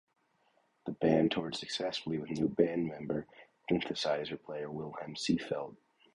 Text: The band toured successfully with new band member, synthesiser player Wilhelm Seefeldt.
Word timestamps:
The 0.87 0.93
band 0.93 1.29
toured 1.29 1.55
successfully 1.55 2.17
with 2.17 2.31
new 2.31 2.49
band 2.49 2.87
member, 2.87 3.27
synthesiser 3.69 4.41
player 4.41 4.67
Wilhelm 4.71 5.13
Seefeldt. 5.13 5.75